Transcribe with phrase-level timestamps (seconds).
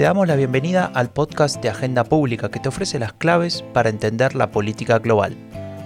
[0.00, 3.90] Te damos la bienvenida al podcast de Agenda Pública que te ofrece las claves para
[3.90, 5.36] entender la política global.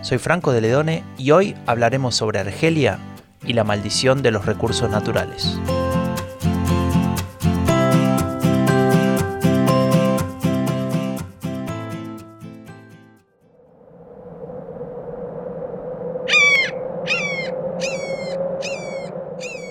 [0.03, 3.01] Soy Franco de Ledone y hoy hablaremos sobre Argelia
[3.45, 5.59] y la maldición de los recursos naturales.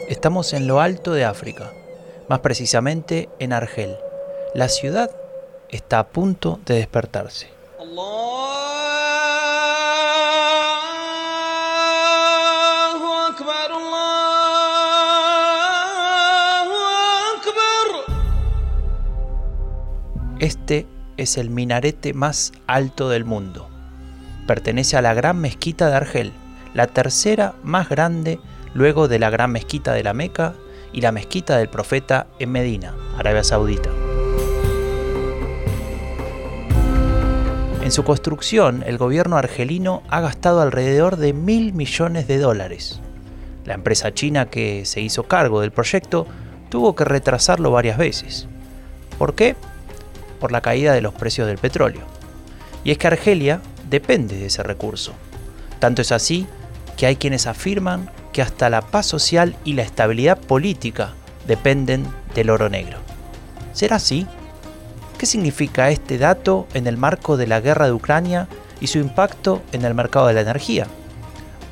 [0.10, 1.72] Estamos en lo alto de África,
[2.28, 3.96] más precisamente en Argel.
[4.54, 5.10] La ciudad
[5.70, 7.50] está a punto de despertarse.
[20.40, 20.86] Este
[21.18, 23.70] es el minarete más alto del mundo.
[24.46, 26.32] Pertenece a la Gran Mezquita de Argel,
[26.76, 28.40] la tercera más grande
[28.76, 30.54] luego de la gran mezquita de la Meca
[30.92, 34.03] y la mezquita del profeta en Medina, Arabia Saudita.
[37.94, 43.00] Su construcción, el gobierno argelino ha gastado alrededor de mil millones de dólares.
[43.66, 46.26] La empresa china que se hizo cargo del proyecto
[46.70, 48.48] tuvo que retrasarlo varias veces.
[49.20, 49.56] ¿Por qué?
[50.40, 52.02] Por la caída de los precios del petróleo.
[52.84, 55.14] Y es que Argelia depende de ese recurso.
[55.78, 56.48] Tanto es así
[56.98, 61.14] que hay quienes afirman que hasta la paz social y la estabilidad política
[61.46, 62.98] dependen del oro negro.
[63.74, 64.26] ¿Será así?
[65.18, 68.48] ¿Qué significa este dato en el marco de la guerra de Ucrania
[68.82, 70.88] y su impacto en el mercado de la energía?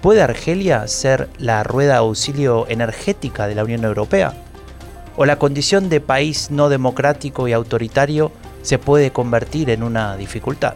[0.01, 4.33] ¿Puede Argelia ser la rueda de auxilio energética de la Unión Europea?
[5.17, 10.73] ¿O la condición de país no democrático y autoritario se puede convertir en una dificultad?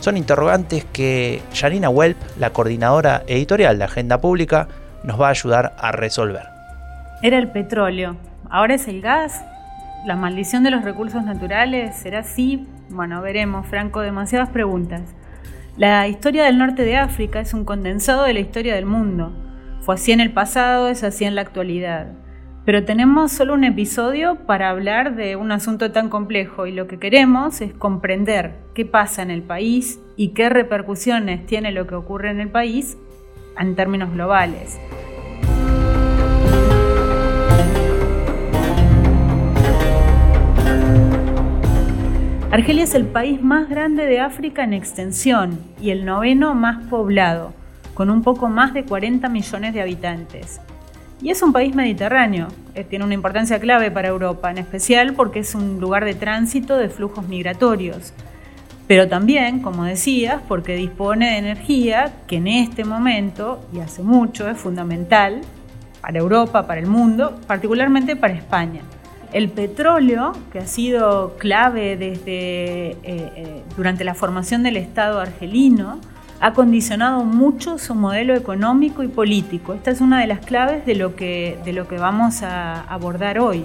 [0.00, 4.68] Son interrogantes que Janina Welp, la coordinadora editorial de Agenda Pública,
[5.04, 6.46] nos va a ayudar a resolver.
[7.22, 8.16] Era el petróleo,
[8.50, 9.40] ahora es el gas.
[10.04, 12.66] ¿La maldición de los recursos naturales será así?
[12.90, 15.00] Bueno, veremos, Franco, demasiadas preguntas.
[15.78, 19.32] La historia del norte de África es un condensado de la historia del mundo.
[19.80, 22.12] Fue así en el pasado, es así en la actualidad.
[22.66, 26.98] Pero tenemos solo un episodio para hablar de un asunto tan complejo y lo que
[26.98, 32.30] queremos es comprender qué pasa en el país y qué repercusiones tiene lo que ocurre
[32.30, 32.98] en el país
[33.58, 34.78] en términos globales.
[42.54, 47.52] Argelia es el país más grande de África en extensión y el noveno más poblado,
[47.94, 50.60] con un poco más de 40 millones de habitantes.
[51.20, 55.40] Y es un país mediterráneo, eh, tiene una importancia clave para Europa, en especial porque
[55.40, 58.12] es un lugar de tránsito de flujos migratorios
[58.86, 64.48] pero también, como decías, porque dispone de energía que en este momento y hace mucho
[64.48, 65.40] es fundamental
[66.00, 68.82] para Europa, para el mundo, particularmente para España.
[69.34, 75.98] El petróleo, que ha sido clave desde, eh, eh, durante la formación del Estado argelino,
[76.40, 79.74] ha condicionado mucho su modelo económico y político.
[79.74, 83.40] Esta es una de las claves de lo que, de lo que vamos a abordar
[83.40, 83.64] hoy.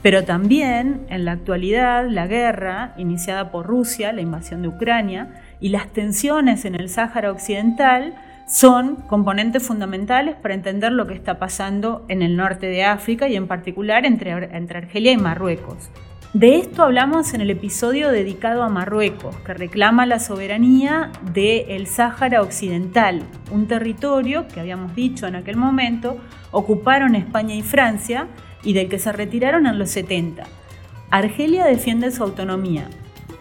[0.00, 5.28] Pero también en la actualidad la guerra iniciada por Rusia, la invasión de Ucrania,
[5.60, 8.14] y las tensiones en el Sáhara Occidental
[8.46, 13.36] son componentes fundamentales para entender lo que está pasando en el norte de África y
[13.36, 15.90] en particular entre, entre Argelia y Marruecos.
[16.32, 22.42] De esto hablamos en el episodio dedicado a Marruecos, que reclama la soberanía del Sáhara
[22.42, 26.18] Occidental, un territorio que habíamos dicho en aquel momento
[26.50, 28.28] ocuparon España y Francia
[28.62, 30.44] y del que se retiraron en los 70.
[31.10, 32.84] Argelia defiende su autonomía,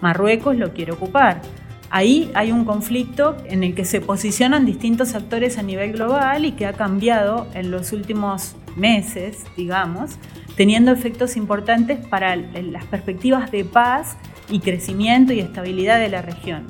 [0.02, 1.42] Marruecos lo quiere ocupar.
[1.90, 6.54] Ahí hay un conflicto en el que se posicionan distintos actores a nivel global y
[6.54, 10.18] que ha cambiado en los últimos meses, digamos,
[10.56, 14.18] teniendo efectos importantes para las perspectivas de paz
[14.50, 16.64] y crecimiento y estabilidad de la región.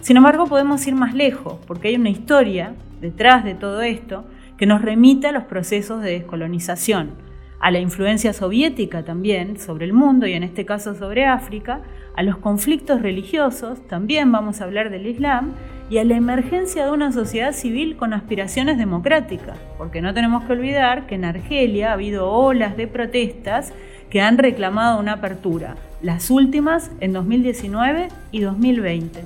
[0.00, 4.26] Sin embargo, podemos ir más lejos, porque hay una historia detrás de todo esto
[4.56, 7.28] que nos remite a los procesos de descolonización
[7.60, 11.82] a la influencia soviética también sobre el mundo y en este caso sobre África,
[12.18, 15.52] a los conflictos religiosos, también vamos a hablar del Islam,
[15.88, 20.54] y a la emergencia de una sociedad civil con aspiraciones democráticas, porque no tenemos que
[20.54, 23.72] olvidar que en Argelia ha habido olas de protestas
[24.10, 29.20] que han reclamado una apertura, las últimas en 2019 y 2020.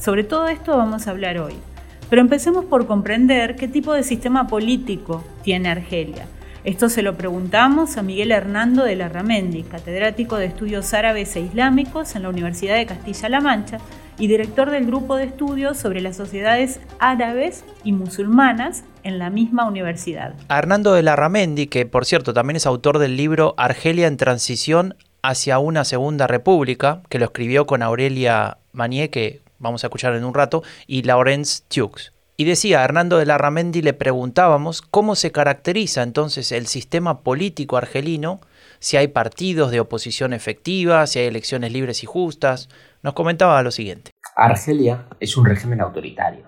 [0.00, 1.52] Sobre todo esto vamos a hablar hoy.
[2.08, 6.24] Pero empecemos por comprender qué tipo de sistema político tiene Argelia
[6.68, 11.40] esto se lo preguntamos a Miguel Hernando de la Ramendi, catedrático de Estudios Árabes e
[11.40, 13.78] Islámicos en la Universidad de Castilla-La Mancha
[14.18, 19.66] y director del grupo de estudios sobre las sociedades árabes y musulmanas en la misma
[19.66, 20.34] universidad.
[20.50, 24.94] Hernando de la Ramendi, que por cierto también es autor del libro Argelia en Transición,
[25.22, 30.24] hacia una segunda república, que lo escribió con Aurelia Manier, que vamos a escuchar en
[30.24, 32.12] un rato, y Laurence Tux.
[32.40, 38.40] Y decía, Hernando de Larramendi le preguntábamos cómo se caracteriza entonces el sistema político argelino,
[38.78, 42.68] si hay partidos de oposición efectiva, si hay elecciones libres y justas.
[43.02, 44.12] Nos comentaba lo siguiente.
[44.36, 46.44] Argelia es un régimen autoritario.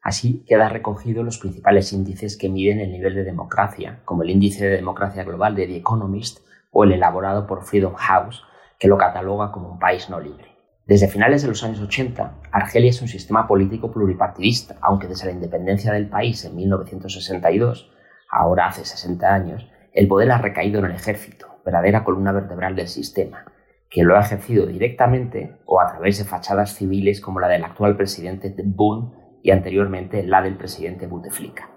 [0.00, 4.64] Así queda recogido los principales índices que miden el nivel de democracia, como el índice
[4.66, 6.38] de democracia global de The Economist
[6.70, 8.44] o el elaborado por Freedom House,
[8.78, 10.51] que lo cataloga como un país no libre.
[10.92, 15.32] Desde finales de los años 80, Argelia es un sistema político pluripartidista, aunque desde la
[15.32, 17.90] independencia del país en 1962,
[18.30, 22.88] ahora hace 60 años, el poder ha recaído en el ejército, verdadera columna vertebral del
[22.88, 23.46] sistema,
[23.88, 27.96] que lo ha ejercido directamente o a través de fachadas civiles como la del actual
[27.96, 29.12] presidente Tebboune
[29.42, 31.70] y anteriormente la del presidente Bouteflika.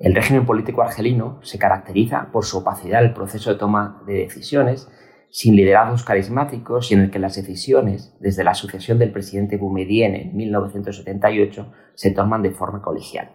[0.00, 4.14] El régimen político argelino se caracteriza por su opacidad en el proceso de toma de
[4.14, 4.88] decisiones
[5.30, 10.30] sin liderazgos carismáticos y en el que las decisiones, desde la sucesión del presidente Boumediene
[10.30, 13.32] en 1978, se toman de forma colegial.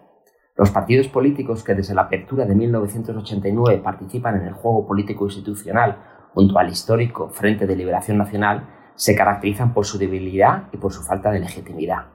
[0.56, 5.98] Los partidos políticos que desde la apertura de 1989 participan en el juego político institucional
[6.34, 11.02] junto al histórico Frente de Liberación Nacional se caracterizan por su debilidad y por su
[11.02, 12.08] falta de legitimidad.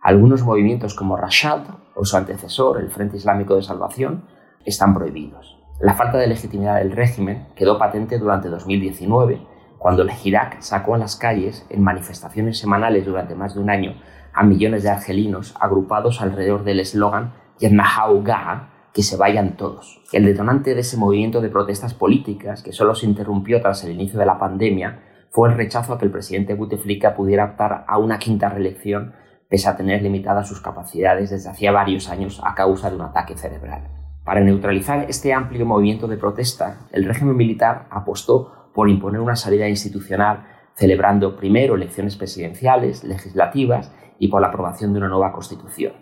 [0.00, 1.62] Algunos movimientos como Rashad
[1.94, 4.24] o su antecesor, el Frente Islámico de Salvación,
[4.64, 5.61] están prohibidos.
[5.82, 9.44] La falta de legitimidad del régimen quedó patente durante 2019,
[9.78, 14.00] cuando el Irak sacó a las calles en manifestaciones semanales durante más de un año
[14.32, 18.22] a millones de argelinos agrupados alrededor del eslogan Yernahau
[18.94, 20.00] que se vayan todos.
[20.12, 24.20] El detonante de ese movimiento de protestas políticas, que solo se interrumpió tras el inicio
[24.20, 25.00] de la pandemia,
[25.30, 29.14] fue el rechazo a que el presidente Bouteflika pudiera optar a una quinta reelección
[29.48, 33.36] pese a tener limitadas sus capacidades desde hacía varios años a causa de un ataque
[33.36, 34.01] cerebral.
[34.24, 39.68] Para neutralizar este amplio movimiento de protesta, el régimen militar apostó por imponer una salida
[39.68, 45.94] institucional, celebrando primero elecciones presidenciales, legislativas y por la aprobación de una nueva constitución.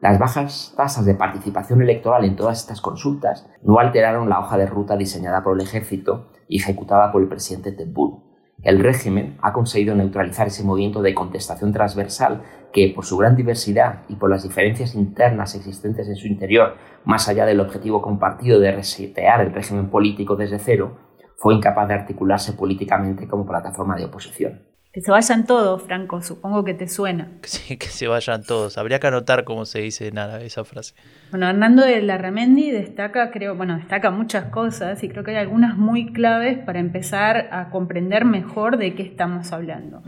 [0.00, 4.66] Las bajas tasas de participación electoral en todas estas consultas no alteraron la hoja de
[4.66, 8.22] ruta diseñada por el ejército y ejecutada por el presidente Tebboune.
[8.62, 12.42] El régimen ha conseguido neutralizar ese movimiento de contestación transversal
[12.72, 17.28] que, por su gran diversidad y por las diferencias internas existentes en su interior, más
[17.28, 20.98] allá del objetivo compartido de resetear el régimen político desde cero,
[21.36, 24.75] fue incapaz de articularse políticamente como plataforma de oposición.
[24.96, 27.28] Que se vayan todos, Franco, supongo que te suena.
[27.42, 28.78] Sí, que se vayan todos.
[28.78, 30.94] Habría que anotar cómo se dice en esa frase.
[31.30, 35.76] Bueno, Hernando de Larramendi destaca, creo, bueno, destaca muchas cosas y creo que hay algunas
[35.76, 40.02] muy claves para empezar a comprender mejor de qué estamos hablando.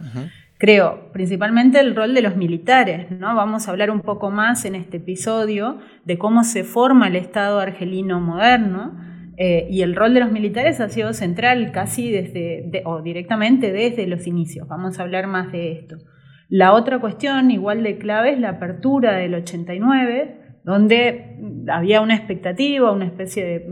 [0.56, 3.34] Creo, principalmente el rol de los militares, ¿no?
[3.34, 7.61] Vamos a hablar un poco más en este episodio de cómo se forma el Estado
[7.61, 8.96] argelino moderno
[9.40, 14.05] eh, y el rol de los militares ha sido central casi desde, o directamente desde
[14.08, 14.67] los inicios.
[14.67, 15.96] Vamos a hablar más de esto.
[16.49, 21.37] La otra cuestión, igual de clave, es la apertura del 89, donde
[21.70, 23.67] había una expectativa, una especie de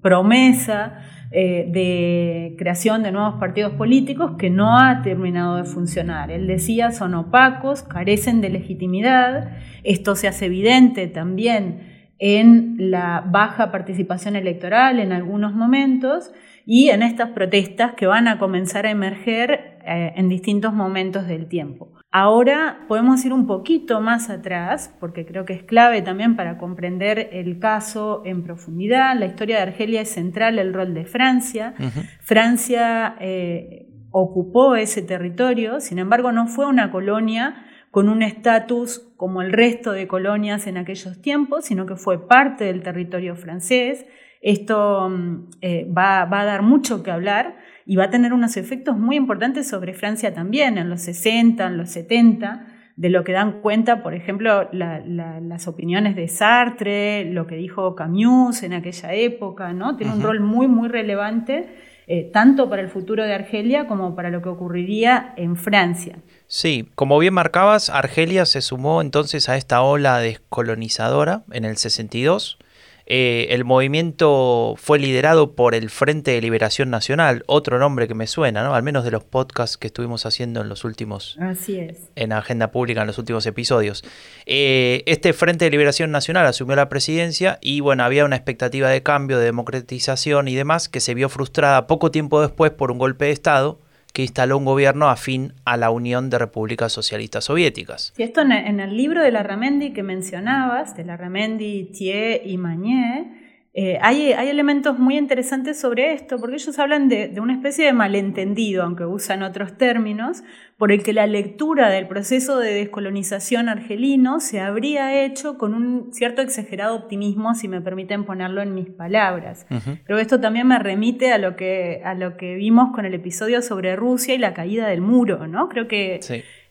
[0.00, 1.00] promesa
[1.32, 6.30] eh, de creación de nuevos partidos políticos que no ha terminado de funcionar.
[6.30, 13.70] Él decía, son opacos, carecen de legitimidad, esto se hace evidente también en la baja
[13.70, 16.32] participación electoral en algunos momentos
[16.66, 21.46] y en estas protestas que van a comenzar a emerger eh, en distintos momentos del
[21.46, 21.92] tiempo.
[22.10, 27.28] Ahora podemos ir un poquito más atrás, porque creo que es clave también para comprender
[27.32, 29.18] el caso en profundidad.
[29.18, 31.74] La historia de Argelia es central el rol de Francia.
[32.20, 37.56] Francia eh, ocupó ese territorio, sin embargo no fue una colonia
[37.94, 42.64] con un estatus como el resto de colonias en aquellos tiempos, sino que fue parte
[42.64, 44.04] del territorio francés.
[44.42, 47.54] Esto mm, eh, va, a dar mucho que hablar
[47.86, 51.76] y va a tener unos efectos muy importantes sobre Francia también, en los 60, en
[51.76, 57.54] los 70, de lo que dan cuenta, por ejemplo, las opiniones de Sartre, lo que
[57.54, 59.96] dijo Camus en aquella época, ¿no?
[59.96, 61.68] Tiene un rol muy, muy relevante,
[62.06, 66.18] eh, tanto para el futuro de Argelia como para lo que ocurriría en Francia.
[66.46, 72.58] Sí, como bien marcabas, Argelia se sumó entonces a esta ola descolonizadora en el 62.
[73.06, 78.26] Eh, el movimiento fue liderado por el Frente de Liberación Nacional, otro nombre que me
[78.26, 78.74] suena, ¿no?
[78.74, 81.36] Al menos de los podcasts que estuvimos haciendo en los últimos.
[81.40, 81.98] Así es.
[82.16, 84.04] En Agenda Pública, en los últimos episodios.
[84.46, 89.02] Eh, este Frente de Liberación Nacional asumió la presidencia y, bueno, había una expectativa de
[89.02, 93.26] cambio, de democratización y demás que se vio frustrada poco tiempo después por un golpe
[93.26, 93.78] de Estado
[94.14, 98.14] que instaló un gobierno afín a la Unión de Repúblicas Socialistas Soviéticas.
[98.16, 102.56] Y esto en el libro de la Ramendi que mencionabas, de la Ramendi, Thier y
[102.56, 103.43] Magnier,
[103.76, 108.84] Eh, hay, elementos muy interesantes sobre esto, porque ellos hablan de, una especie de malentendido,
[108.84, 110.44] aunque usan otros términos,
[110.78, 116.14] por el que la lectura del proceso de descolonización argelino se habría hecho con un
[116.14, 119.66] cierto exagerado optimismo, si me permiten ponerlo en mis palabras.
[120.06, 123.60] Pero esto también me remite a lo, que, a lo que vimos con el episodio
[123.60, 125.68] sobre Rusia y la caída del muro, ¿no?
[125.68, 126.20] Creo que...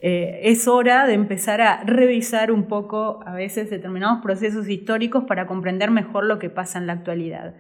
[0.06, 5.48] Eh, es hora de empezar a revisar un poco a veces determinados procesos históricos para
[5.48, 7.56] comprender mejor lo que pasa en la actualidad.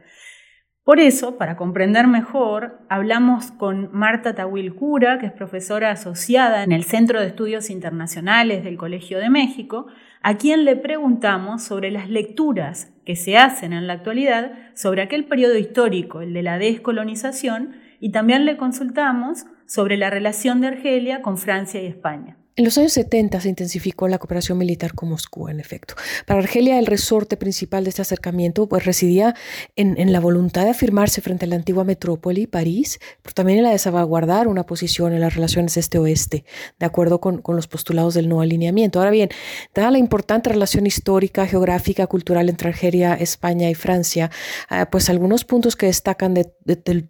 [0.83, 6.73] Por eso, para comprender mejor, hablamos con Marta Tawil Cura, que es profesora asociada en
[6.73, 9.87] el Centro de Estudios Internacionales del Colegio de México,
[10.21, 15.23] a quien le preguntamos sobre las lecturas que se hacen en la actualidad sobre aquel
[15.23, 21.21] periodo histórico, el de la descolonización, y también le consultamos sobre la relación de Argelia
[21.21, 22.37] con Francia y España.
[22.55, 25.95] En los años 70 se intensificó la cooperación militar con Moscú, en efecto.
[26.27, 29.33] Para Argelia, el resorte principal de este acercamiento pues, residía
[29.75, 33.71] en, la voluntad de afirmarse frente a la antigua metrópoli, París, pero también en la
[33.71, 36.45] de salvaguardar una posición en las relaciones este-oeste,
[36.77, 38.99] de acuerdo con, los postulados del no alineamiento.
[38.99, 39.29] Ahora bien,
[39.73, 44.29] dada la importante relación histórica, geográfica, cultural entre Argelia, España y Francia,
[44.69, 46.53] ah, pues algunos puntos que destacan de,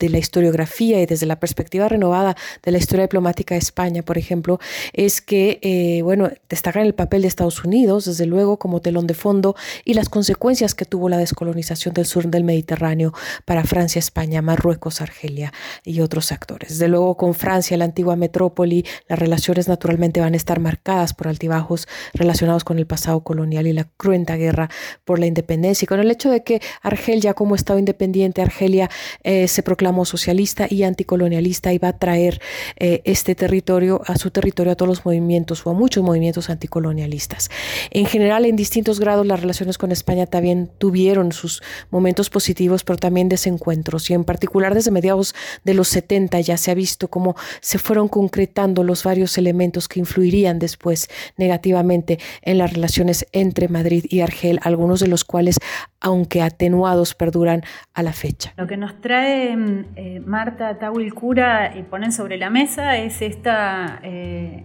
[0.10, 4.60] la historiografía y desde la perspectiva renovada de la historia diplomática de España, por ejemplo,
[4.94, 9.08] es que que, eh, bueno, destacan el papel de Estados Unidos, desde luego, como telón
[9.08, 13.14] de fondo y las consecuencias que tuvo la descolonización del sur del Mediterráneo
[13.44, 15.52] para Francia, España, Marruecos, Argelia
[15.84, 16.70] y otros actores.
[16.70, 21.28] Desde luego, con Francia, la antigua metrópoli, las relaciones naturalmente van a estar marcadas por
[21.28, 24.70] altibajos relacionados con el pasado colonial y la cruenta guerra
[25.04, 28.88] por la independencia y con el hecho de que Argelia, como Estado independiente, Argelia
[29.24, 32.40] eh, se proclamó socialista y anticolonialista y va a traer
[32.78, 35.23] eh, este territorio a su territorio a todos los movimientos
[35.66, 37.50] o a muchos movimientos anticolonialistas.
[37.92, 41.62] En general, en distintos grados, las relaciones con España también tuvieron sus
[41.92, 44.10] momentos positivos, pero también desencuentros.
[44.10, 48.08] Y en particular, desde mediados de los 70 ya se ha visto cómo se fueron
[48.08, 54.60] concretando los varios elementos que influirían después negativamente en las relaciones entre Madrid y Argel,
[54.64, 55.60] algunos de los cuales,
[56.00, 57.64] aunque atenuados, perduran
[57.94, 58.54] a la fecha.
[58.58, 59.56] Lo que nos trae
[59.96, 64.64] eh, Marta Tawil Cura y ponen sobre la mesa es esta eh,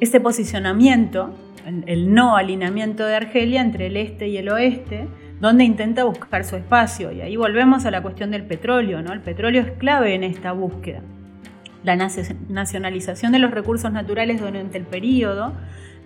[0.00, 1.34] este posicionamiento,
[1.86, 5.06] el no alineamiento de Argelia entre el este y el oeste,
[5.40, 7.12] donde intenta buscar su espacio.
[7.12, 9.12] Y ahí volvemos a la cuestión del petróleo, ¿no?
[9.12, 11.00] El petróleo es clave en esta búsqueda.
[11.82, 15.54] La nacionalización de los recursos naturales durante el periodo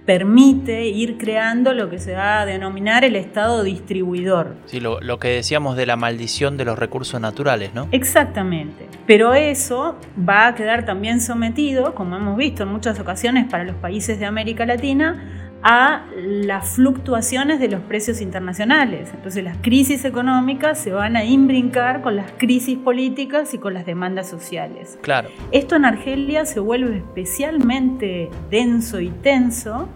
[0.04, 4.54] permite ir creando lo que se va a denominar el estado distribuidor.
[4.66, 7.88] Sí, lo, que decíamos de la maldición de los recursos naturales, ¿no?
[7.90, 8.86] Exactamente.
[9.06, 13.76] Pero eso va a quedar también sometido, como hemos visto en muchas ocasiones para los
[13.76, 19.10] países de América Latina, a las fluctuaciones de los precios internacionales.
[19.14, 23.86] Entonces las crisis económicas se van a imbrincar con las crisis políticas y con las
[23.86, 24.98] demandas sociales.
[25.00, 25.30] Claro.
[25.52, 29.88] Esto en Argelia se vuelve especialmente denso y tenso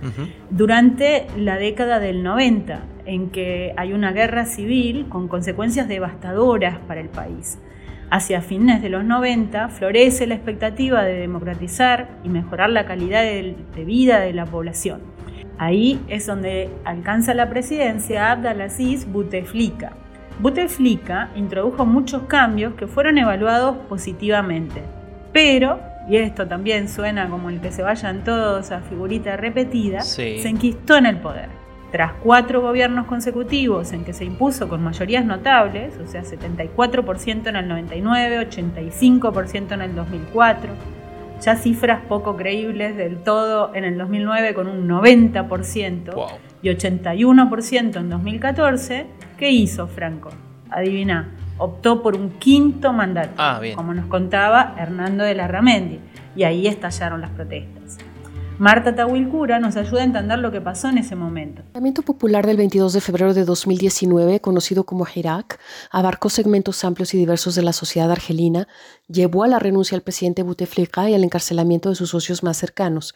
[0.48, 7.02] durante la década del 90, en que hay una guerra civil con consecuencias devastadoras para
[7.02, 7.58] el país.
[8.10, 13.84] Hacia fines de los 90 florece la expectativa de democratizar y mejorar la calidad de
[13.84, 15.17] vida de la población
[15.58, 19.92] Ahí es donde alcanza la presidencia Abdelaziz Bouteflika.
[20.38, 24.82] Bouteflika introdujo muchos cambios que fueron evaluados positivamente,
[25.32, 30.48] pero, y esto también suena como el que se vayan todos a figurita repetida, se
[30.48, 31.48] enquistó en el poder.
[31.90, 37.56] Tras cuatro gobiernos consecutivos en que se impuso con mayorías notables, o sea, 74% en
[37.56, 40.70] el 99, 85% en el 2004,
[41.40, 48.10] ya cifras poco creíbles del todo en el 2009 con un 90% y 81% en
[48.10, 50.30] 2014, ¿qué hizo Franco?
[50.70, 56.00] Adivina, optó por un quinto mandato, ah, como nos contaba Hernando de la Ramendi,
[56.34, 57.98] y ahí estallaron las protestas.
[58.58, 61.62] Marta Tawilcura nos ayuda a entender lo que pasó en ese momento.
[61.62, 65.60] El movimiento popular del 22 de febrero de 2019, conocido como Hirak,
[65.92, 68.66] abarcó segmentos amplios y diversos de la sociedad argelina,
[69.06, 73.14] llevó a la renuncia al presidente Bouteflika y al encarcelamiento de sus socios más cercanos.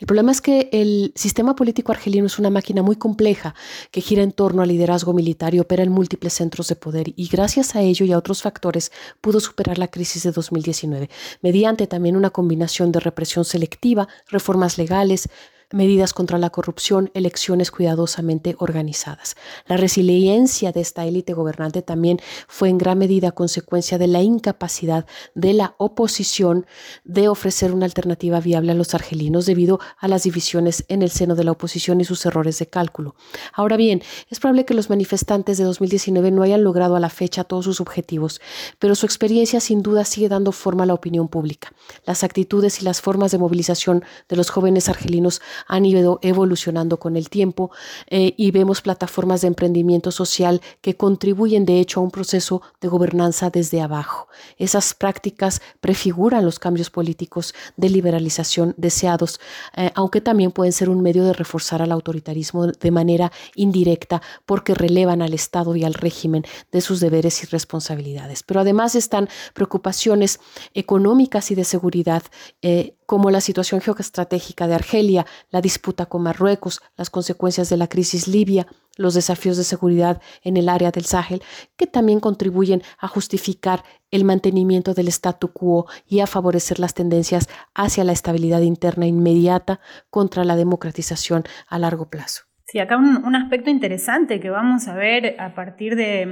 [0.00, 3.54] El problema es que el sistema político argelino es una máquina muy compleja
[3.90, 7.28] que gira en torno al liderazgo militar y opera en múltiples centros de poder y
[7.28, 11.08] gracias a ello y a otros factores pudo superar la crisis de 2019
[11.40, 15.28] mediante también una combinación de represión selectiva, reformas legales,
[15.74, 19.36] medidas contra la corrupción, elecciones cuidadosamente organizadas.
[19.66, 25.06] La resiliencia de esta élite gobernante también fue en gran medida consecuencia de la incapacidad
[25.34, 26.66] de la oposición
[27.04, 31.34] de ofrecer una alternativa viable a los argelinos debido a las divisiones en el seno
[31.34, 33.16] de la oposición y sus errores de cálculo.
[33.52, 37.44] Ahora bien, es probable que los manifestantes de 2019 no hayan logrado a la fecha
[37.44, 38.40] todos sus objetivos,
[38.78, 41.72] pero su experiencia sin duda sigue dando forma a la opinión pública.
[42.06, 47.16] Las actitudes y las formas de movilización de los jóvenes argelinos han ido evolucionando con
[47.16, 47.70] el tiempo
[48.08, 52.88] eh, y vemos plataformas de emprendimiento social que contribuyen de hecho a un proceso de
[52.88, 54.28] gobernanza desde abajo.
[54.58, 59.40] Esas prácticas prefiguran los cambios políticos de liberalización deseados,
[59.76, 64.74] eh, aunque también pueden ser un medio de reforzar al autoritarismo de manera indirecta porque
[64.74, 68.42] relevan al Estado y al régimen de sus deberes y responsabilidades.
[68.42, 70.40] Pero además están preocupaciones
[70.74, 72.22] económicas y de seguridad
[72.62, 77.88] eh, como la situación geoestratégica de Argelia, la disputa con Marruecos, las consecuencias de la
[77.88, 81.42] crisis libia, los desafíos de seguridad en el área del Sahel,
[81.76, 87.48] que también contribuyen a justificar el mantenimiento del statu quo y a favorecer las tendencias
[87.74, 89.80] hacia la estabilidad interna inmediata
[90.10, 92.42] contra la democratización a largo plazo.
[92.66, 96.24] Sí, acá un, aspecto interesante que vamos a ver a partir de,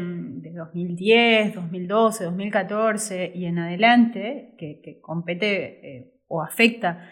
[0.54, 7.10] 2010, 2012, 2014 y en adelante, que, compete eh, o afecta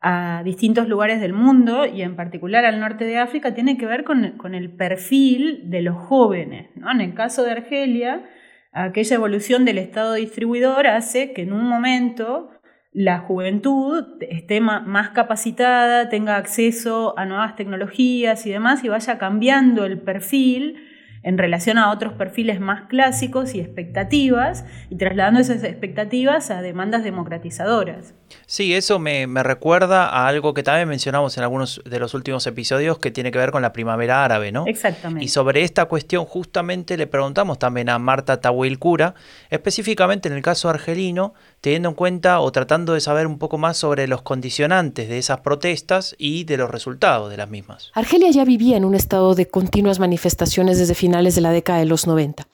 [0.00, 4.04] a distintos lugares del mundo y en particular al norte de África tiene que ver
[4.04, 6.70] con, el perfil de los jóvenes.
[6.76, 8.24] En el caso de Argelia,
[8.72, 12.50] aquella evolución del Estado distribuidor hace que en un momento
[12.92, 19.84] la juventud esté más capacitada, tenga acceso a nuevas tecnologías y demás y vaya cambiando
[19.84, 20.76] el perfil
[21.22, 27.04] en relación a otros perfiles más clásicos y expectativas y trasladando esas expectativas a demandas
[27.04, 28.14] democratizadoras.
[28.46, 32.98] Sí, eso me, recuerda a algo que también mencionamos en algunos de los últimos episodios
[32.98, 34.64] que tiene que ver con la primavera árabe, ¿no?
[34.66, 35.24] Exactamente.
[35.24, 39.14] Y sobre esta cuestión justamente le preguntamos también a Marta Tawil Cura,
[39.50, 43.76] específicamente en el caso argelino, teniendo en cuenta o tratando de saber un poco más
[43.76, 47.90] sobre los condicionantes de esas protestas y de los resultados de las mismas.
[47.94, 51.86] Argelia ya vivía en un estado de continuas manifestaciones desde finales de la década de
[51.86, 52.46] los 90.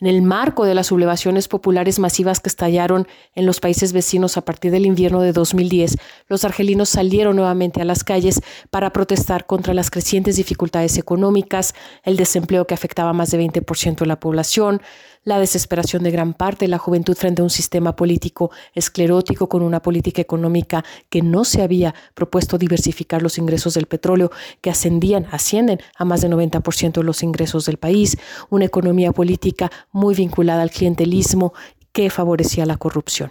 [0.00, 3.06] En el marco de las sublevaciones populares masivas que estallaron
[3.36, 5.96] en los países vecinos a partir del invierno de 2010,
[6.26, 12.16] los argelinos salieron nuevamente a las calles para protestar contra las crecientes dificultades económicas, el
[12.16, 14.82] desempleo que afectaba a más de 20% de la población,
[15.24, 19.62] la desesperación de gran parte de la juventud frente a un sistema político esclerótico con
[19.62, 25.26] una política económica que no se había propuesto diversificar los ingresos del petróleo, que ascendían,
[25.30, 28.16] ascienden a más del 90% de los ingresos del país,
[28.50, 31.54] una economía política muy vinculada al clientelismo
[31.94, 33.30] que favorecía la corrupción.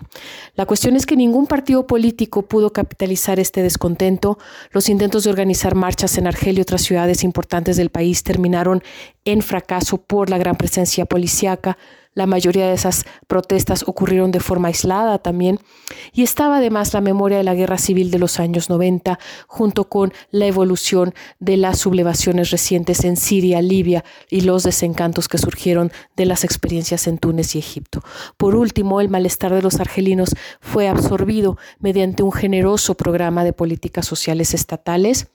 [0.55, 4.39] La cuestión es que ningún partido político pudo capitalizar este descontento.
[4.71, 8.81] Los intentos de organizar marchas en Argelia y otras ciudades importantes del país terminaron
[9.25, 11.77] en fracaso por la gran presencia policíaca,
[12.13, 15.59] la mayoría de esas protestas ocurrieron de forma aislada también.
[16.11, 20.13] Y estaba además la memoria de la guerra civil de los años 90, junto con
[20.31, 26.25] la evolución de las sublevaciones recientes en Siria, Libia y los desencantos que surgieron de
[26.25, 28.03] las experiencias en Túnez y Egipto.
[28.37, 34.05] Por último, el malestar de los argelinos fue absorbido mediante un generoso programa de políticas
[34.05, 35.27] sociales estatales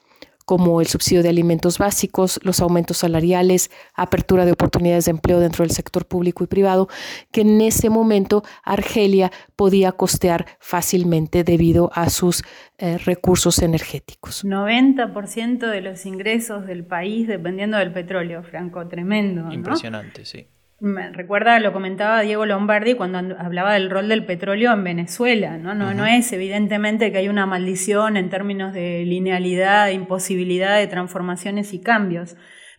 [0.48, 5.62] como el subsidio de alimentos básicos, los aumentos salariales, apertura de oportunidades de empleo dentro
[5.62, 6.88] del sector público y privado,
[7.30, 12.44] que en ese momento Argelia podía costear fácilmente debido a sus
[12.78, 14.42] eh, recursos energéticos.
[14.42, 19.52] 90% de los ingresos del país dependiendo del petróleo, Franco, tremendo.
[19.52, 20.48] Impresionante, sí.
[20.80, 25.74] Me recuerda, lo comentaba Diego Lombardi cuando hablaba del rol del petróleo en Venezuela, ¿no?
[25.74, 31.74] No, no es evidentemente que hay una maldición en términos de linealidad, imposibilidad de transformaciones
[31.74, 32.36] y cambios,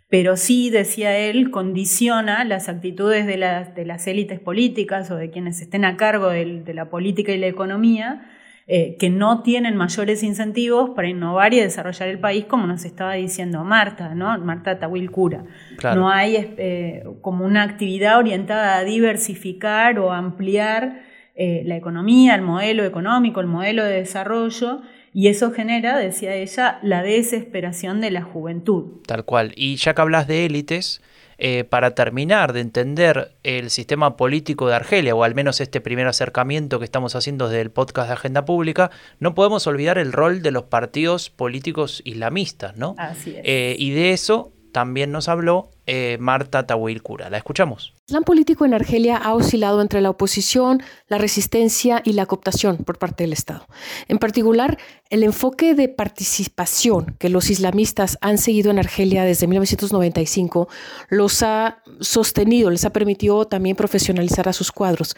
[0.07, 5.29] pero sí, decía él, condiciona las actitudes de las, de las élites políticas o de
[5.29, 8.29] quienes estén a cargo de la política y la economía
[8.71, 13.13] eh, que no tienen mayores incentivos para innovar y desarrollar el país, como nos estaba
[13.15, 14.37] diciendo Marta, ¿no?
[14.37, 15.43] Marta Tawil Cura.
[15.81, 21.01] No hay eh, como una actividad orientada a diversificar o ampliar
[21.33, 24.83] eh, la economía, el modelo económico, el modelo de desarrollo.
[25.15, 29.01] Y eso genera, decía ella, la desesperación de la juventud.
[29.07, 29.51] Tal cual.
[29.55, 31.01] Y ya que hablas de élites,
[31.41, 36.05] eh, para terminar de entender el sistema político de Argelia, o al menos este primer
[36.05, 40.41] acercamiento que estamos haciendo desde el podcast de Agenda Pública, no podemos olvidar el rol
[40.41, 42.95] de los partidos políticos islamistas, ¿no?
[42.97, 43.41] Así es.
[43.45, 47.31] Eh, y de eso también nos habló eh, Marta Tawil-Kura.
[47.31, 47.93] La escuchamos.
[47.95, 52.77] El Islam político en Argelia ha oscilado entre la oposición, la resistencia y la cooptación
[52.77, 53.65] por parte del Estado.
[54.07, 54.77] En particular,
[55.09, 60.69] el enfoque de participación que los islamistas han seguido en Argelia desde 1995
[61.09, 65.15] los ha sostenido, les ha permitido también profesionalizar a sus cuadros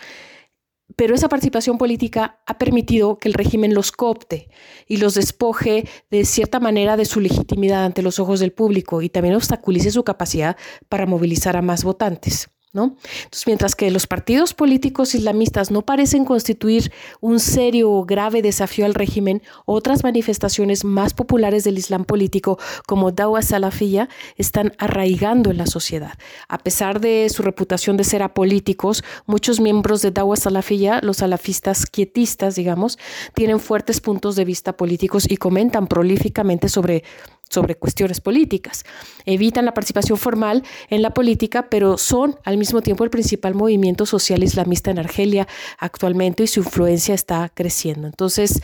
[0.96, 4.50] pero esa participación política ha permitido que el régimen los coopte
[4.88, 9.10] y los despoje de cierta manera de su legitimidad ante los ojos del público y
[9.10, 10.58] también obstaculice su capacidad
[10.90, 12.50] para movilizar a más votantes.
[12.74, 18.86] Entonces, mientras que los partidos políticos islamistas no parecen constituir un serio o grave desafío
[18.86, 22.58] al régimen, otras manifestaciones más populares del Islam político,
[22.88, 24.08] como Dawa Salafiyya,
[24.38, 26.14] están arraigando en la sociedad.
[26.48, 31.86] A pesar de su reputación de ser apolíticos, muchos miembros de Dawa Salafiyya, los salafistas
[31.86, 32.98] quietistas, digamos,
[33.34, 37.04] tienen fuertes puntos de vista políticos y comentan prolíficamente sobre
[37.52, 38.84] sobre cuestiones políticas.
[39.26, 44.06] Evitan la participación formal en la política, pero son al mismo tiempo el principal movimiento
[44.06, 48.08] social islamista en Argelia actualmente y su influencia está creciendo.
[48.08, 48.62] Entonces,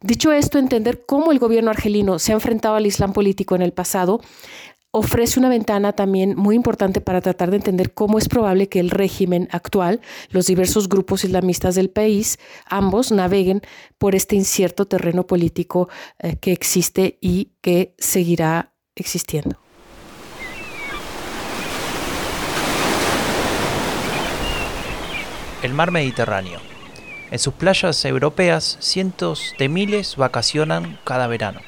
[0.00, 3.72] dicho esto, entender cómo el gobierno argelino se ha enfrentado al islam político en el
[3.72, 4.20] pasado
[4.98, 8.90] ofrece una ventana también muy importante para tratar de entender cómo es probable que el
[8.90, 13.62] régimen actual, los diversos grupos islamistas del país, ambos naveguen
[13.98, 19.58] por este incierto terreno político eh, que existe y que seguirá existiendo.
[25.62, 26.60] El mar Mediterráneo.
[27.30, 31.60] En sus playas europeas, cientos de miles vacacionan cada verano.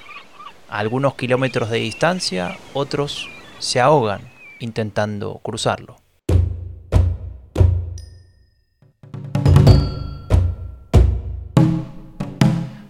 [0.71, 3.29] Algunos kilómetros de distancia, otros
[3.59, 4.21] se ahogan
[4.61, 5.97] intentando cruzarlo.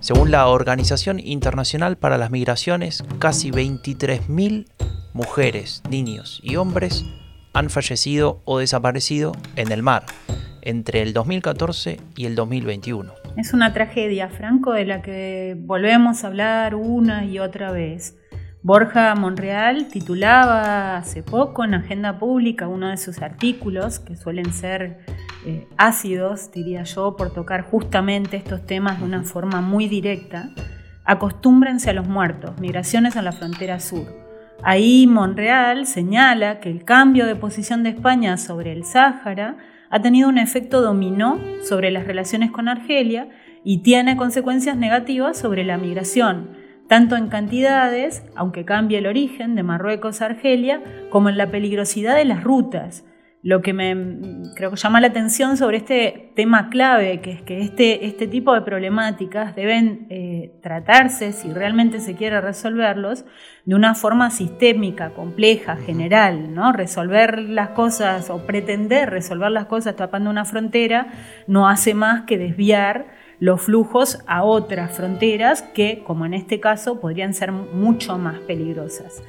[0.00, 4.66] Según la Organización Internacional para las Migraciones, casi 23.000
[5.14, 7.06] mujeres, niños y hombres
[7.54, 10.04] han fallecido o desaparecido en el mar
[10.60, 13.19] entre el 2014 y el 2021.
[13.36, 18.16] Es una tragedia, Franco, de la que volvemos a hablar una y otra vez.
[18.62, 24.98] Borja Monreal titulaba hace poco en Agenda Pública uno de sus artículos, que suelen ser
[25.46, 30.50] eh, ácidos, diría yo, por tocar justamente estos temas de una forma muy directa.
[31.04, 34.06] Acostúmbrense a los muertos, migraciones a la frontera sur.
[34.62, 39.56] Ahí Monreal señala que el cambio de posición de España sobre el Sáhara
[39.90, 43.28] ha tenido un efecto dominó sobre las relaciones con Argelia
[43.64, 46.50] y tiene consecuencias negativas sobre la migración,
[46.88, 52.16] tanto en cantidades, aunque cambie el origen de Marruecos a Argelia, como en la peligrosidad
[52.16, 53.04] de las rutas,
[53.42, 53.96] lo que me
[54.54, 58.52] creo que llama la atención sobre este tema clave, que es que este, este tipo
[58.52, 63.24] de problemáticas deben eh, tratarse, si realmente se quiere resolverlos,
[63.64, 66.72] de una forma sistémica, compleja, general, ¿no?
[66.72, 71.06] Resolver las cosas o pretender resolver las cosas tapando una frontera
[71.46, 73.06] no hace más que desviar
[73.38, 79.22] los flujos a otras fronteras que, como en este caso, podrían ser mucho más peligrosas.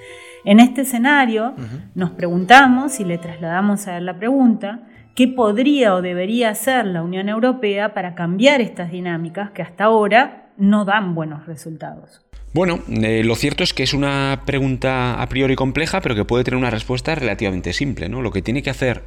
[0.43, 1.53] En este escenario
[1.93, 4.79] nos preguntamos y le trasladamos a la pregunta,
[5.15, 10.49] ¿qué podría o debería hacer la Unión Europea para cambiar estas dinámicas que hasta ahora
[10.57, 12.21] no dan buenos resultados?
[12.53, 16.43] Bueno, eh, lo cierto es que es una pregunta a priori compleja, pero que puede
[16.43, 18.09] tener una respuesta relativamente simple.
[18.09, 18.21] ¿no?
[18.21, 19.03] Lo que tiene que hacer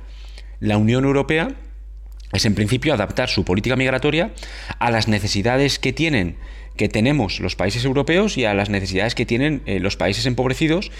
[0.61, 1.49] la Unión Europea
[2.33, 4.33] es, en principio, adaptar su política migratoria
[4.79, 6.37] a las necesidades que tienen
[6.77, 10.91] que tenemos los países europeos y a las necesidades que tienen eh, los países empobrecidos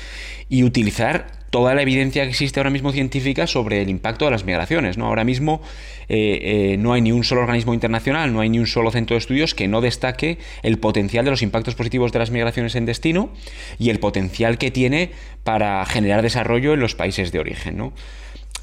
[0.49, 4.45] y utilizar toda la evidencia que existe ahora mismo científica sobre el impacto de las
[4.45, 4.99] migraciones.
[4.99, 5.07] ¿no?
[5.07, 5.63] Ahora mismo
[6.09, 9.15] eh, eh, no hay ni un solo organismo internacional, no hay ni un solo centro
[9.15, 12.87] de estudios que no destaque el potencial de los impactos positivos de las migraciones en
[12.87, 13.31] destino
[13.79, 15.11] y el potencial que tiene
[15.45, 17.77] para generar desarrollo en los países de origen.
[17.77, 17.93] ¿no?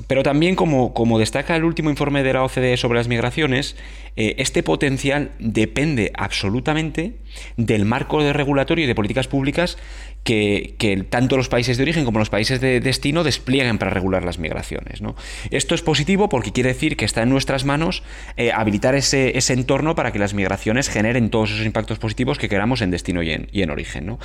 [0.08, 3.76] Pero también, como, como, destaca el último informe de la OCDE sobre las migraciones,
[4.16, 7.16] eh, este potencial depende absolutamente
[7.58, 9.78] del marco de regulatorio y de políticas públicas
[10.24, 14.38] que, tanto los países de origen como los países de destino desplieguen para regular las
[14.38, 15.02] migraciones.
[15.50, 18.04] Esto es positivo porque quiere decir que está en nuestras manos
[18.38, 22.82] eh, habilitar ese, entorno para que las migraciones generen todos esos impactos positivos que queramos
[22.82, 24.18] en destino y en, origen.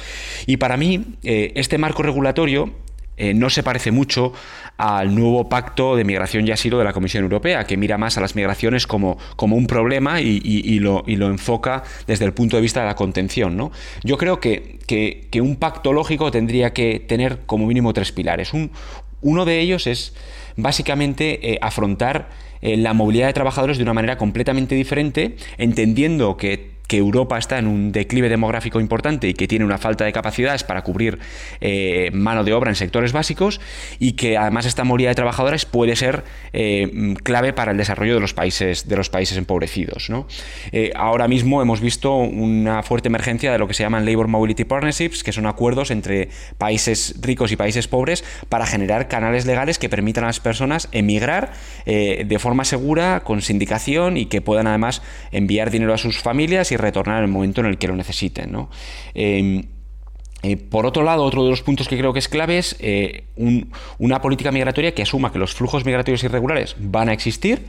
[0.46, 2.74] Y para mí, eh, este marco regulatorio
[3.16, 4.32] eh, no se parece mucho
[4.76, 8.20] al nuevo pacto de migración y asilo de la Comisión Europea, que mira más a
[8.20, 12.86] las migraciones como, como un problema y, lo, enfoca desde el punto de vista de
[12.86, 13.56] la contención.
[13.56, 13.72] ¿no?
[14.02, 18.52] Yo creo que, que, un pacto lógico tendría que tener como mínimo tres pilares.
[18.52, 18.70] Un,
[19.22, 20.14] uno de ellos es
[20.56, 22.28] básicamente eh, afrontar
[22.60, 27.58] eh, la movilidad de trabajadores de una manera completamente diferente, entendiendo que que Europa está
[27.58, 31.18] en un declive demográfico importante y que tiene una falta de capacidades para cubrir
[31.60, 33.60] eh, mano de obra en sectores básicos
[33.98, 38.20] y que además esta movilidad de trabajadores puede ser eh, clave para el desarrollo de
[38.20, 40.10] los países, de los países empobrecidos.
[40.72, 44.64] Eh, ahora mismo hemos visto una fuerte emergencia de lo que se llaman Labor Mobility
[44.64, 49.88] Partnerships, que son acuerdos entre países ricos y países pobres para generar canales legales que
[49.88, 51.52] permitan a las personas emigrar
[51.86, 57.18] de forma segura, con sindicación y que puedan además enviar dinero a sus familias retornar
[57.18, 58.56] en el momento en el que lo necesiten.
[59.14, 59.64] Em,
[60.42, 63.24] eh, por otro lado, otro de los puntos que creo que es clave es eh,
[63.98, 67.66] una política migratoria que asuma que los flujos migratorios irregulares van a existir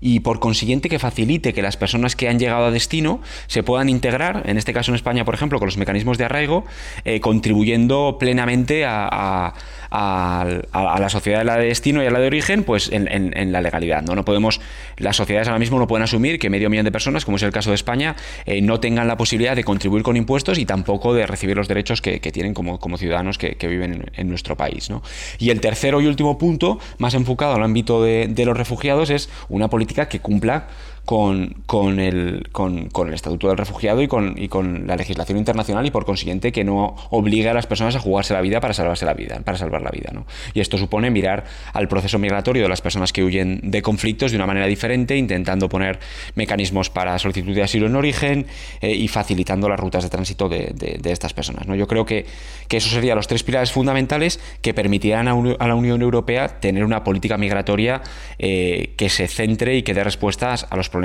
[0.00, 3.88] y por consiguiente que facilite que las personas que han llegado a destino se puedan
[3.88, 6.64] integrar, en este caso en España, por ejemplo, con los mecanismos de arraigo,
[7.04, 9.54] eh, contribuyendo plenamente a,
[9.90, 14.02] la sociedad de la de destino y a la de origen, pues en, la legalidad.
[14.02, 14.14] ¿no?
[14.14, 14.60] no podemos,
[14.96, 17.52] las sociedades ahora mismo no pueden asumir que medio millón de personas, como es el
[17.52, 21.26] caso de España, eh, no tengan la posibilidad de contribuir con impuestos y tampoco de
[21.26, 24.90] recibir los derechos que, tienen como, como, ciudadanos que, viven en, nuestro país.
[24.90, 25.02] ¿no?
[25.38, 29.68] Y el tercero y último punto, más enfocado al ámbito de los refugiados, es una
[29.68, 30.68] política que cumpla
[31.06, 35.86] con, con, el, con, el Estatuto del Refugiado y con, y con la legislación internacional
[35.86, 39.06] y por consiguiente que no obligue a las personas a jugarse la vida para salvarse
[39.06, 40.10] la vida, para salvar la vida.
[40.12, 40.26] ¿no?
[40.52, 44.36] Y esto supone mirar al proceso migratorio de las personas que huyen de conflictos de
[44.36, 46.00] una manera diferente, intentando poner
[46.34, 48.46] mecanismos para solicitud de asilo en origen
[48.80, 51.68] eh, y facilitando las rutas de tránsito de, de, estas personas.
[51.68, 51.76] ¿no?
[51.76, 52.26] Yo creo que,
[52.66, 57.04] que esos serían los tres pilares fundamentales que permitirían a, la Unión Europea tener una
[57.04, 58.02] política migratoria
[58.40, 60.95] eh, que se centre y que dé respuestas a los problemas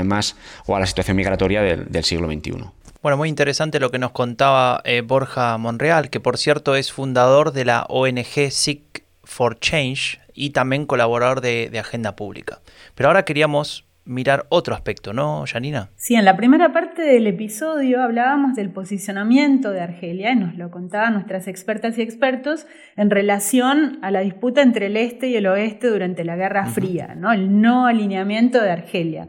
[0.66, 2.66] o a la situación migratoria del, siglo XXI.
[3.02, 7.52] Bueno, muy interesante lo que nos contaba eh, Borja Monreal, que por cierto es fundador
[7.52, 12.60] de la ONG Seek for Change y también colaborador de, de Agenda Pública.
[12.96, 15.90] Pero ahora queríamos mirar otro aspecto, ¿no, Janina?
[15.96, 20.72] Sí, en la primera parte del episodio hablábamos del posicionamiento de Argelia y nos lo
[20.72, 25.48] contaban nuestras expertas y expertos en relación a la disputa entre el este y el
[25.48, 27.32] oeste durante la Guerra Fría, ¿no?
[27.32, 29.28] El no alineamiento de Argelia.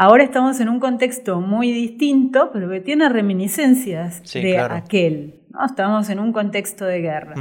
[0.00, 5.40] Ahora estamos en un contexto muy distinto, pero que tiene reminiscencias de aquel.
[5.50, 5.66] ¿no?
[5.66, 7.34] Estamos en un contexto de guerra,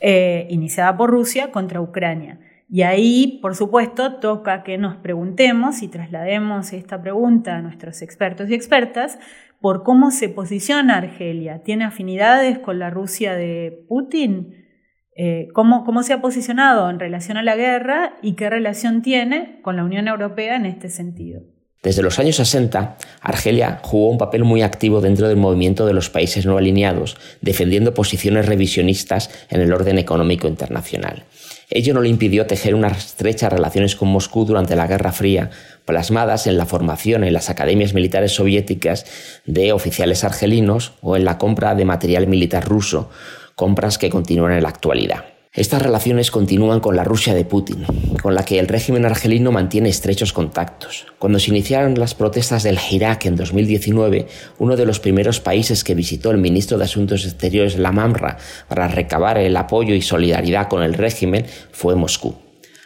[0.00, 2.38] eh, iniciada por Rusia contra Ucrania.
[2.70, 8.48] Y ahí, por supuesto, toca que nos preguntemos y traslademos esta pregunta a nuestros expertos
[8.48, 9.18] y expertas
[9.60, 11.64] por cómo se posiciona Argelia.
[11.64, 14.68] ¿Tiene afinidades con la Rusia de Putin?
[15.16, 19.58] Eh, ¿cómo, ¿Cómo se ha posicionado en relación a la guerra y qué relación tiene
[19.62, 21.57] con la Unión Europea en este sentido?
[21.82, 26.10] Desde los años 60, Argelia jugó un papel muy activo dentro del movimiento de los
[26.10, 31.24] países no alineados, defendiendo posiciones revisionistas en el orden económico internacional.
[31.70, 35.50] Ello no le impidió tejer unas estrechas relaciones con Moscú durante la Guerra Fría,
[35.84, 39.06] plasmadas en la formación en las academias militares soviéticas
[39.46, 43.10] de oficiales argelinos o en la compra de material militar ruso,
[43.54, 45.37] compras que continúan en la actualidad.
[45.58, 47.84] Estas relaciones continúan con la Rusia de Putin,
[48.22, 51.06] con la que el régimen argelino mantiene estrechos contactos.
[51.18, 54.28] Cuando se iniciaron las protestas del Irak en 2019,
[54.60, 58.36] uno de los primeros países que visitó el ministro de Asuntos Exteriores Lamamra
[58.68, 62.36] para recabar el apoyo y solidaridad con el régimen fue Moscú.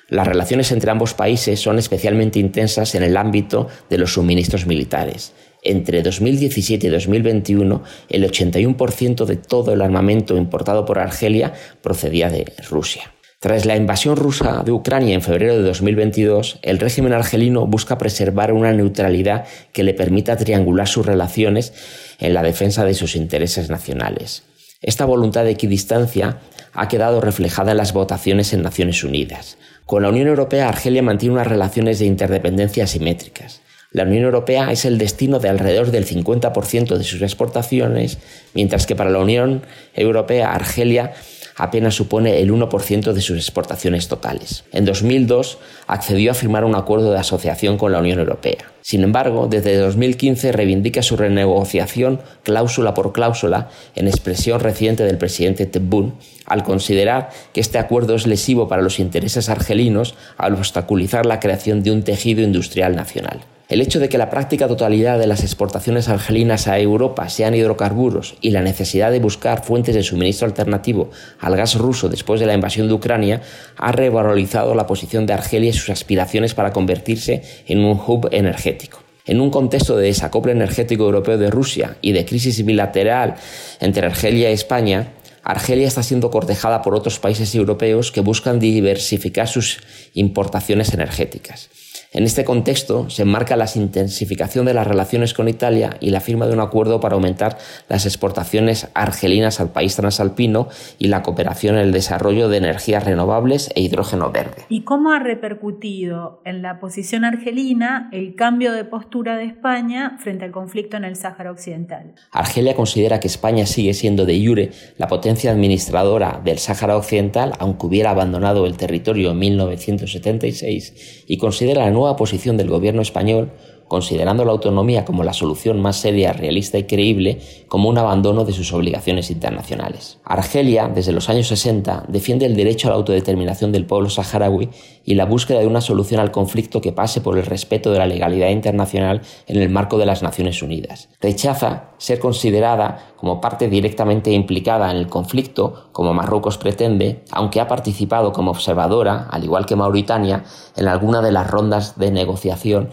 [0.09, 5.35] Las relaciones entre ambos países son especialmente intensas en el ámbito de los suministros militares.
[5.63, 12.53] Entre 2017 y 2021, el 81% de todo el armamento importado por Argelia procedía de
[12.69, 13.13] Rusia.
[13.39, 18.53] Tras la invasión rusa de Ucrania en febrero de 2022, el régimen argelino busca preservar
[18.53, 21.73] una neutralidad que le permita triangular sus relaciones
[22.19, 24.43] en la defensa de sus intereses nacionales.
[24.81, 26.39] Esta voluntad de equidistancia
[26.73, 29.59] ha quedado reflejada en las votaciones en Naciones Unidas.
[29.87, 33.62] Con la Unión Europea, Argelia mantiene unas relaciones de interdependencia asimétricas.
[33.93, 38.17] La Unión Europea es el destino de alrededor del 50% de sus exportaciones,
[38.55, 39.63] mientras que para la Unión
[39.95, 41.13] Europea Argelia
[41.57, 44.65] apenas supone el 1% de sus exportaciones totales.
[44.73, 48.73] En 2002 accedió a firmar un acuerdo de asociación con la Unión Europea.
[48.81, 55.67] Sin embargo, desde 2015 reivindica su renegociación cláusula por cláusula en expresión reciente del presidente
[55.67, 56.15] Tebboune,
[56.47, 61.83] al considerar que este acuerdo es lesivo para los intereses argelinos al obstaculizar la creación
[61.83, 63.41] de un tejido industrial nacional.
[63.73, 68.35] El hecho de que la práctica totalidad de las exportaciones argelinas a Europa sean hidrocarburos
[68.43, 71.09] y la necesidad de buscar fuentes de suministro alternativo
[71.41, 73.41] al gas ruso después de la invasión de Ucrania
[73.79, 79.03] ha revalorizado la posición de Argelia y sus aspiraciones para convertirse en un hub energético.
[79.25, 83.37] En un contexto de desacople energético europeo de Rusia y de crisis bilateral
[83.81, 89.49] entre Argelia y España, Argelia está siendo cortejada por otros países europeos que buscan diversificar
[89.49, 89.79] sus
[90.13, 91.71] importaciones energéticas.
[92.15, 96.47] En este contexto se enmarca la intensificación de las relaciones con Italia y la firma
[96.47, 97.57] de un acuerdo para aumentar
[97.89, 103.71] las exportaciones argelinas al país transalpino y la cooperación en el desarrollo de energías renovables
[103.75, 104.65] e hidrógeno verde.
[104.69, 110.45] ¿Y cómo ha repercutido en la posición argelina el cambio de postura de España frente
[110.45, 112.13] al conflicto en el Sáhara Occidental?
[112.31, 117.87] Argelia considera que España sigue siendo de jure la potencia administradora del Sáhara Occidental, aunque
[117.87, 123.51] hubiera abandonado el territorio en 1976, y considera la nueva posición del gobierno español,
[123.93, 128.55] considerando la autonomía como la solución más seria, realista y creíble, como un abandono de
[128.55, 130.17] sus obligaciones internacionales.
[130.25, 134.71] Argelia, desde los años 60, defiende el derecho a la autodeterminación del pueblo saharaui
[135.05, 138.07] y la búsqueda de una solución al conflicto que pase por el respeto de la
[138.07, 141.11] legalidad internacional en el marco de las Naciones Unidas.
[141.21, 147.69] Rechaza ser considerada como parte directamente implicada en el conflicto, como Marruecos pretende, aunque ha
[147.69, 150.45] participado como observadora, al igual que Mauritania,
[150.79, 152.89] en alguna de las rondas de negociación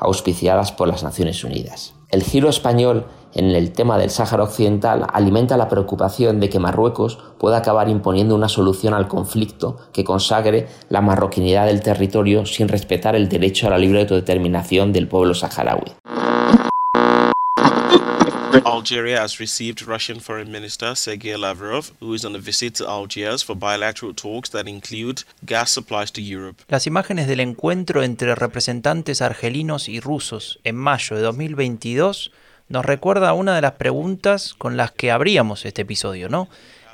[0.00, 1.94] auspiciadas por las Naciones Unidas.
[2.08, 7.18] El giro español en el tema del Sáhara Occidental alimenta la preocupación de que Marruecos
[7.38, 13.14] pueda acabar imponiendo una solución al conflicto que consagre la marroquinidad del territorio sin respetar
[13.14, 15.92] el derecho a la libre autodeterminación del pueblo saharaui.
[18.64, 23.44] Algeria has received Russian Foreign Minister Sergei Lavrov, who is on a visit to Algiers
[23.44, 26.62] for bilateral talks that include gas supplies to Europe.
[26.68, 32.32] Las imágenes del encuentro entre representantes argelinos y rusos en mayo de 2022
[32.68, 36.48] nos recuerda una de las preguntas con las que abríamos este episodio, ¿no?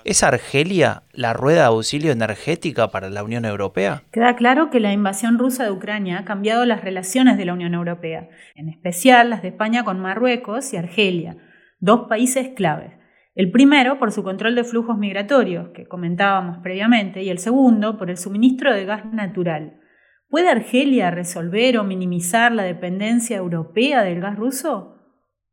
[0.06, 4.04] ¿Es Argelia la rueda de auxilio energética para la Unión Europea?
[4.12, 7.74] Queda claro que la invasión rusa de Ucrania ha cambiado las relaciones de la Unión
[7.74, 11.38] Europea, en especial las de España con Marruecos y Argelia,
[11.80, 12.92] dos países claves.
[13.34, 18.08] El primero por su control de flujos migratorios, que comentábamos previamente, y el segundo por
[18.08, 19.80] el suministro de gas natural.
[20.28, 24.98] ¿Puede Argelia resolver o minimizar la dependencia europea del gas ruso?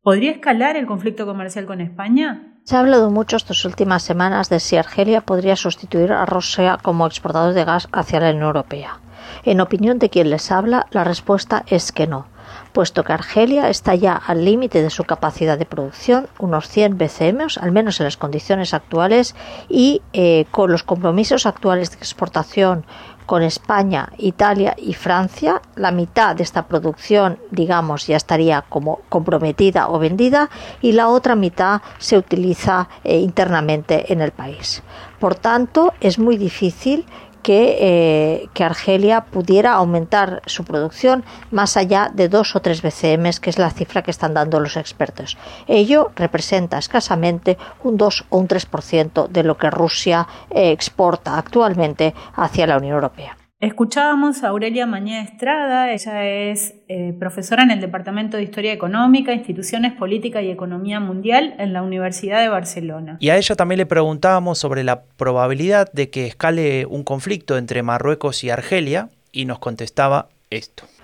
[0.04, 2.53] ¿Podría escalar el conflicto comercial con España?
[2.66, 7.06] Se ha hablado mucho estas últimas semanas de si Argelia podría sustituir a Rusia como
[7.06, 9.02] exportador de gas hacia la Unión Europea.
[9.44, 12.28] En opinión de quien les habla, la respuesta es que no,
[12.74, 17.48] puesto que Argelia está ya al límite de su capacidad de producción, unos 100 BCM,
[17.62, 19.36] al menos en las condiciones actuales,
[19.70, 22.86] y eh, con los compromisos actuales de exportación
[23.26, 29.88] con España, Italia y Francia, la mitad de esta producción, digamos, ya estaría como comprometida
[29.90, 30.50] o vendida
[30.82, 34.84] y la otra mitad se utiliza eh, internamente en el país.
[35.20, 37.06] Por tanto, es muy difícil
[37.48, 43.50] eh, que, Argelia pudiera aumentar su producción más allá de dos o tres BCM, que
[43.50, 45.38] es la cifra que están dando los expertos.
[45.68, 52.14] Ello representa escasamente un 2 o un 3% de lo que Rusia eh, exporta actualmente
[52.36, 53.38] hacia la Unión Europea.
[53.64, 59.34] Escuchábamos a Aurelia Mañé Estrada, ella es eh, profesora en el Departamento de Historia Económica,
[59.34, 63.16] Instituciones Política y Economía Mundial en la Universidad de Barcelona.
[63.22, 67.84] Y a ella también le preguntábamos sobre la probabilidad de que escale un conflicto entre
[67.84, 70.28] Marruecos y Argelia y nos contestaba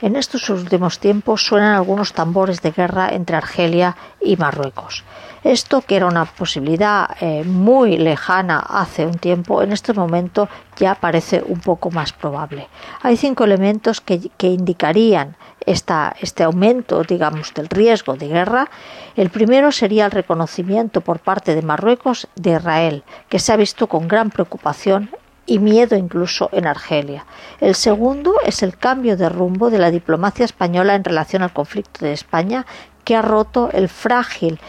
[0.01, 5.03] En estos últimos tiempos suenan algunos tambores de guerra entre Argelia y Marruecos.
[5.43, 10.95] Esto, que era una posibilidad eh, muy lejana hace un tiempo, en este momento ya
[10.95, 12.67] parece un poco más probable.
[13.01, 18.69] Hay cinco elementos que, indicarían este aumento, digamos, del riesgo de guerra.
[19.15, 23.87] El primero sería el reconocimiento por parte de Marruecos de Israel, que se ha visto
[23.87, 25.09] con gran preocupación
[25.49, 27.25] y miedo incluso en Argelia.
[27.59, 32.05] El segundo es el cambio de rumbo de la diplomacia española en relación al conflicto
[32.05, 32.67] de España,
[33.03, 34.59] que ha roto el frágil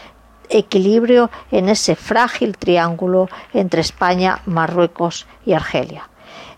[0.49, 6.10] equilibrio en ese frágil triángulo entre España, Marruecos y Argelia.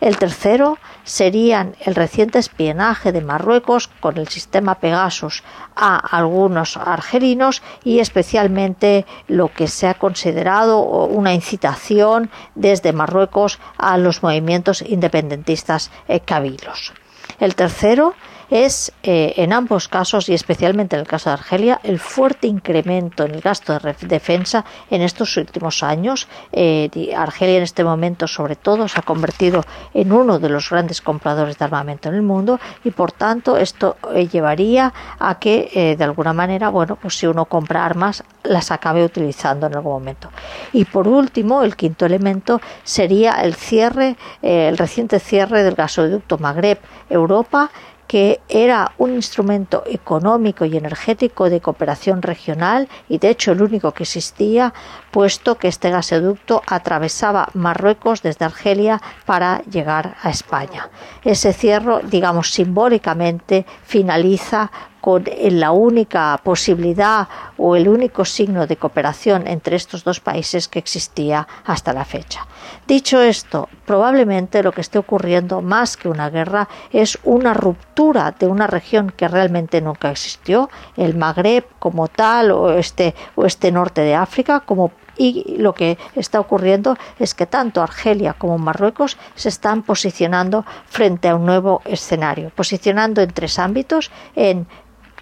[0.03, 5.45] El tercero serían el reciente espionaje de Marruecos con el sistema Pegasus
[5.77, 13.97] a algunos argelinos y especialmente lo que se ha considerado una incitación desde Marruecos a
[13.97, 15.89] los movimientos independentistas
[16.25, 16.91] cabilos.
[17.39, 18.13] El tercero
[18.53, 23.23] es eh, en ambos casos y especialmente en el caso de Argelia el fuerte incremento
[23.23, 26.27] en el gasto de defensa en estos últimos años.
[26.51, 26.87] Eh,
[27.17, 29.63] Argelia en este momento sobre todo se ha convertido
[29.95, 33.97] en uno de los grandes compradores de armamento en el mundo y por tanto esto
[34.13, 39.03] eh, llevaría a que de alguna manera, bueno, pues si uno compra armas las acabe
[39.03, 40.29] utilizando en algún momento.
[40.73, 46.77] Y por último, el quinto elemento sería el cierre, el reciente cierre del gasoducto Magreb
[47.09, 47.71] Europa
[48.13, 53.91] que era un instrumento económico y energético de cooperación regional y de hecho el único
[53.91, 54.71] que existía,
[55.09, 60.91] puesto que este gasoducto atravesaba Marruecos desde Argelia para llegar a España.
[61.23, 64.69] Ese cierre, digamos simbólicamente, finaliza
[65.01, 67.27] con la única posibilidad
[67.65, 72.45] o el único signo de cooperación entre estos dos países que existía hasta la fecha.
[72.85, 78.47] Dicho esto, probablemente lo que esté ocurriendo más que una guerra es una ruptura de
[78.47, 84.01] una región que realmente nunca existió, el Magreb como tal o este, o este norte
[84.01, 89.49] de África como y lo que está ocurriendo es que tanto Argelia como Marruecos se
[89.49, 94.67] están posicionando frente a un nuevo escenario, posicionando en tres ámbitos, en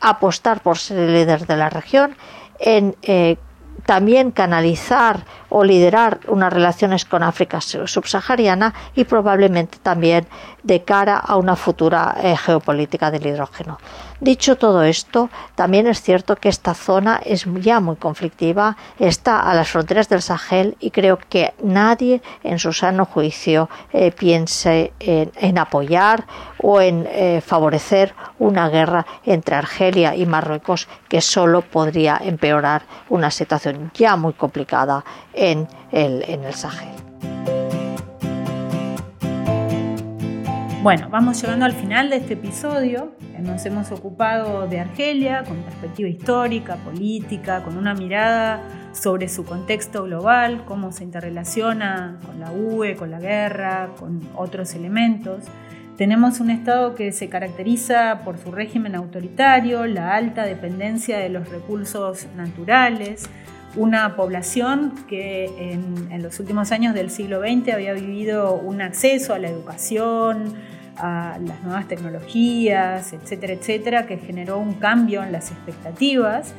[0.01, 2.15] apostar por ser el líder de la región,
[2.59, 3.37] en eh,
[3.85, 10.25] también canalizar o liderar unas relaciones con África subsahariana y probablemente también
[10.63, 13.77] de cara a una futura eh, geopolítica del hidrógeno.
[14.19, 19.55] Dicho todo esto, también es cierto que esta zona es ya muy conflictiva, está a
[19.55, 25.57] las fronteras del Sahel y creo que nadie en su sano juicio eh, piense en,
[25.57, 26.25] apoyar
[26.59, 33.31] o en eh, favorecer una guerra entre Argelia y Marruecos que solo podría empeorar una
[33.31, 35.03] situación ya muy complicada
[35.41, 36.95] en el, en el Sahel.
[40.83, 43.11] Bueno, vamos llegando al final de este episodio.
[43.39, 48.61] Nos hemos ocupado de Argelia con perspectiva histórica, política, con una mirada
[48.93, 54.75] sobre su contexto global, cómo se interrelaciona con la UE, con la guerra, con otros
[54.75, 55.45] elementos.
[55.97, 61.49] Tenemos un Estado que se caracteriza por su régimen autoritario, la alta dependencia de los
[61.49, 63.27] recursos naturales,
[63.76, 69.39] una población que en, los últimos años del siglo XX había vivido un acceso a
[69.39, 70.53] la educación,
[70.97, 76.53] a las nuevas tecnologías, etcétera, etcétera, que generó un cambio en las expectativas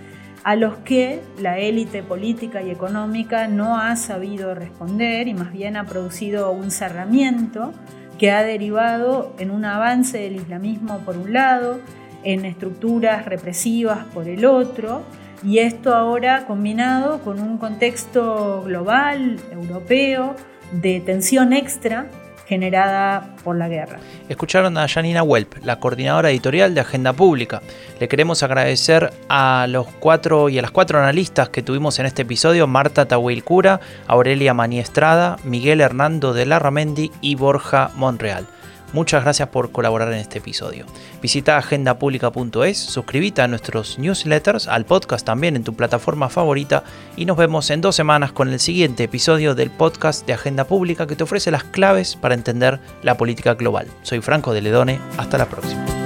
[0.45, 5.77] a los que la élite política y económica no ha sabido responder y más bien
[5.77, 7.73] ha producido un cerramiento
[8.19, 11.81] que ha derivado en un avance del islamismo por un lado,
[12.25, 15.03] en estructuras represivas por el otro,
[15.43, 20.36] y esto ahora combinado con un contexto global, europeo,
[20.72, 22.07] de tensión extra
[22.47, 23.99] generada por la guerra.
[24.28, 27.62] Escucharon a Janina Welp, la coordinadora editorial de Agenda Pública.
[27.99, 32.22] Le queremos agradecer a los cuatro y a las cuatro analistas que tuvimos en este
[32.22, 38.47] episodio, Marta Tahuil Cura, Aurelia Maniestrada, Miguel Hernando de Larramendi y Borja Monreal.
[38.93, 40.86] Muchas gracias por colaborar en este episodio.
[41.20, 46.84] Visita agendapublica.es, suscríbete a nuestros newsletters, al podcast también en tu plataforma favorita
[47.16, 51.07] y nos vemos en dos semanas con el siguiente episodio del podcast de Agenda Pública
[51.07, 53.86] que te ofrece las claves para entender la política global.
[54.03, 56.02] Soy Franco de Ledone, hasta la próxima.